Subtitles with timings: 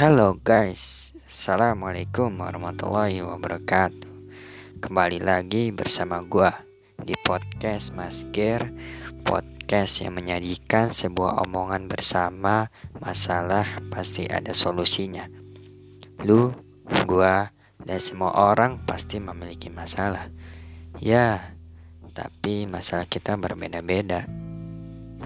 [0.00, 4.08] Halo guys, Assalamualaikum warahmatullahi wabarakatuh.
[4.80, 6.64] Kembali lagi bersama gua
[6.96, 8.64] di podcast Mas Ger
[9.28, 15.28] Podcast yang menyajikan sebuah omongan bersama Masalah pasti ada solusinya.
[16.24, 16.56] Lu,
[17.04, 17.52] gua,
[17.84, 20.32] dan semua orang pasti memiliki masalah.
[20.96, 21.52] Ya,
[22.16, 24.24] tapi masalah kita berbeda-beda.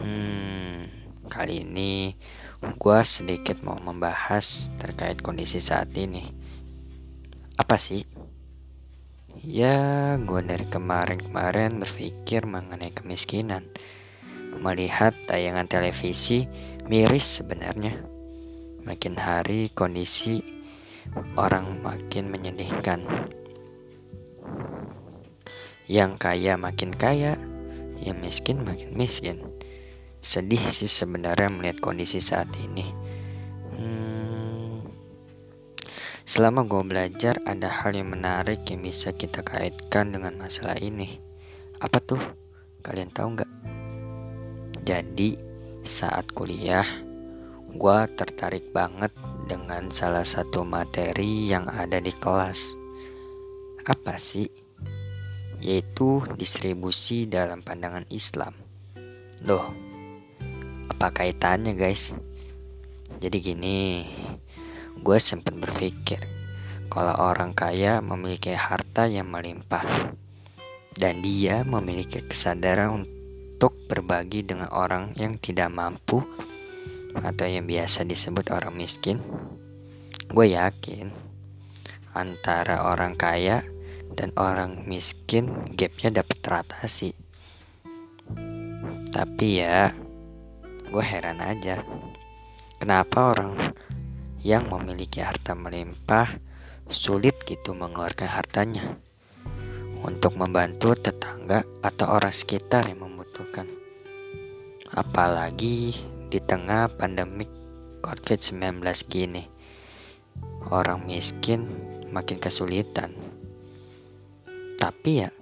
[0.00, 0.88] Hmm,
[1.28, 2.16] kali ini
[2.62, 6.30] gue sedikit mau membahas terkait kondisi saat ini.
[7.58, 8.06] Apa sih?
[9.42, 13.66] Ya, gue dari kemarin-kemarin berpikir mengenai kemiskinan.
[14.62, 16.46] Melihat tayangan televisi
[16.86, 17.98] miris sebenarnya.
[18.86, 20.46] Makin hari kondisi
[21.34, 23.02] orang makin menyedihkan.
[25.90, 27.34] Yang kaya makin kaya,
[27.98, 29.42] yang miskin makin miskin
[30.22, 32.86] sedih sih sebenarnya melihat kondisi saat ini.
[33.74, 34.86] Hmm,
[36.22, 41.18] selama gue belajar ada hal yang menarik yang bisa kita kaitkan dengan masalah ini.
[41.82, 42.22] Apa tuh?
[42.86, 43.52] Kalian tahu nggak?
[44.86, 45.34] Jadi
[45.82, 46.86] saat kuliah,
[47.74, 49.10] gue tertarik banget
[49.50, 52.78] dengan salah satu materi yang ada di kelas.
[53.90, 54.46] Apa sih?
[55.58, 58.54] Yaitu distribusi dalam pandangan Islam.
[59.42, 59.91] Loh,
[61.02, 62.14] apa kaitannya guys.
[63.18, 64.06] Jadi gini
[65.02, 66.22] gue sempat berpikir
[66.86, 69.82] kalau orang kaya memiliki harta yang melimpah
[70.94, 76.22] dan dia memiliki kesadaran untuk berbagi dengan orang yang tidak mampu
[77.18, 79.18] atau yang biasa disebut orang miskin
[80.30, 81.10] gue yakin
[82.14, 83.66] antara orang kaya
[84.14, 87.10] dan orang miskin gapnya dapat teratasi.
[89.10, 89.90] Tapi ya
[90.92, 91.80] gue heran aja.
[92.76, 93.56] Kenapa orang
[94.44, 96.28] yang memiliki harta melimpah
[96.92, 99.00] sulit gitu mengeluarkan hartanya?
[100.04, 103.64] Untuk membantu tetangga atau orang sekitar yang membutuhkan.
[104.92, 105.96] Apalagi
[106.28, 107.48] di tengah pandemik
[108.04, 109.48] COVID-19 gini.
[110.68, 111.64] Orang miskin
[112.12, 113.16] makin kesulitan.
[114.76, 115.32] Tapi ya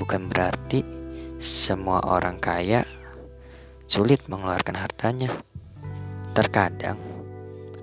[0.00, 0.80] bukan berarti
[1.36, 2.95] semua orang kaya
[3.86, 5.30] sulit mengeluarkan hartanya.
[6.34, 6.98] Terkadang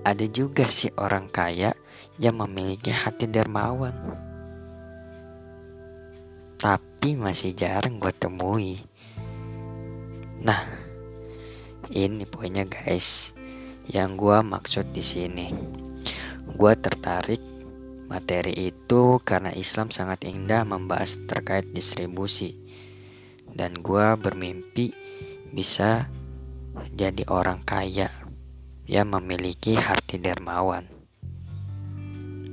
[0.04, 1.72] ada juga sih orang kaya
[2.20, 3.96] yang memiliki hati dermawan.
[6.60, 8.80] Tapi masih jarang gue temui.
[10.44, 10.60] Nah,
[11.88, 13.32] ini poinnya guys.
[13.88, 15.48] Yang gue maksud di sini.
[16.56, 17.40] Gue tertarik
[18.08, 22.56] materi itu karena Islam sangat indah membahas terkait distribusi.
[23.44, 24.92] Dan gue bermimpi
[25.54, 26.10] bisa
[26.98, 28.10] jadi orang kaya
[28.90, 30.84] yang memiliki hati dermawan.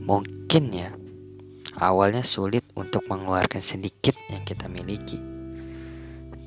[0.06, 0.94] Mungkin ya,
[1.82, 5.18] awalnya sulit untuk mengeluarkan sedikit yang kita miliki.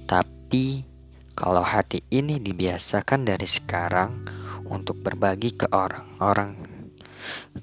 [0.07, 0.87] Tapi
[1.35, 4.23] kalau hati ini dibiasakan dari sekarang
[4.71, 6.55] untuk berbagi ke orang-orang,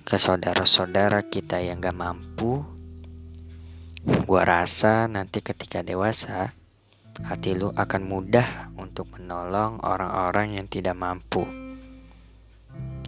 [0.03, 2.67] ke saudara-saudara kita yang gak mampu,
[4.25, 6.51] gua rasa nanti ketika dewasa,
[7.21, 8.70] hati lu akan mudah
[9.01, 11.41] untuk menolong orang-orang yang tidak mampu.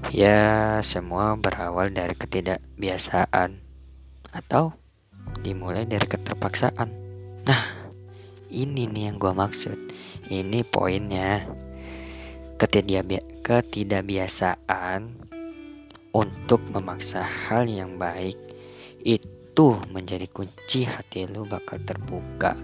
[0.09, 3.62] Ya, semua berawal dari ketidakbiasaan
[4.34, 4.74] atau
[5.46, 6.90] dimulai dari keterpaksaan.
[7.46, 7.94] Nah,
[8.50, 9.78] ini nih yang gue maksud.
[10.34, 11.46] Ini poinnya.
[12.58, 15.02] Ketidakbiasaan
[16.09, 18.42] untuk memaksa hal yang baik
[19.06, 22.58] itu menjadi kunci hati lu bakal terbuka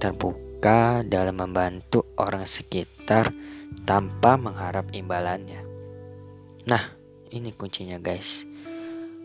[0.00, 0.51] terbuka
[1.02, 3.34] dalam membantu orang sekitar
[3.82, 5.66] tanpa mengharap imbalannya.
[6.70, 6.94] Nah,
[7.34, 8.46] ini kuncinya guys.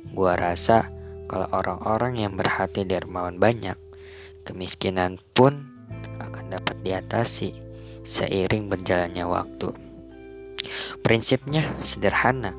[0.09, 0.89] Gua rasa
[1.29, 3.77] kalau orang-orang yang berhati dermawan banyak,
[4.49, 5.61] kemiskinan pun
[6.17, 7.53] akan dapat diatasi
[8.07, 9.69] seiring berjalannya waktu.
[11.05, 12.55] Prinsipnya sederhana.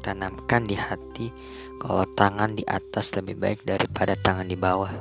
[0.00, 1.28] Tanamkan di hati
[1.76, 4.96] kalau tangan di atas lebih baik daripada tangan di bawah.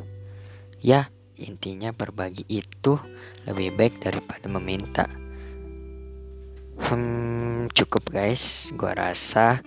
[0.84, 1.08] Ya,
[1.40, 3.00] Intinya berbagi itu
[3.48, 5.08] lebih baik daripada meminta.
[6.84, 8.76] Hmm, cukup guys.
[8.76, 9.64] Gua rasa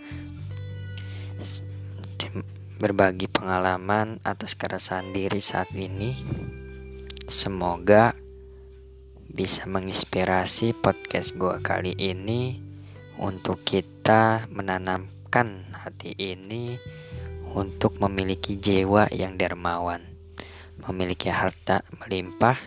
[2.77, 6.13] berbagi pengalaman atas keresahan diri saat ini.
[7.25, 8.13] Semoga
[9.33, 12.61] bisa menginspirasi podcast gua kali ini
[13.17, 16.77] untuk kita menanamkan hati ini
[17.57, 20.12] untuk memiliki jiwa yang dermawan
[20.89, 22.59] memiliki harta melimpah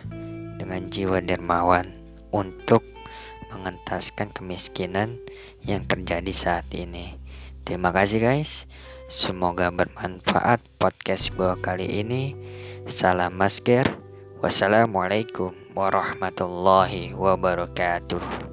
[0.56, 1.86] dengan jiwa dermawan
[2.32, 2.82] untuk
[3.52, 5.20] mengentaskan kemiskinan
[5.64, 7.16] yang terjadi saat ini.
[7.66, 8.68] Terima kasih guys.
[9.06, 12.34] Semoga bermanfaat podcast gue kali ini.
[12.90, 13.86] Salam masker.
[14.42, 18.45] Wassalamualaikum warahmatullahi wabarakatuh.